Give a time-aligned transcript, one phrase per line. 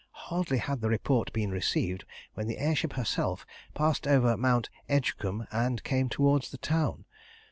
[0.31, 5.45] Hardly had the report been received when the air ship herself passed over Mount Edgcumbe
[5.51, 7.05] and came towards the town.